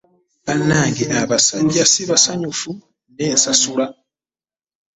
Banange 0.45 1.05
abasajja 1.21 1.83
si 1.91 2.01
basanyufu 2.09 2.71
ne 3.15 3.25
nsasula. 3.33 3.85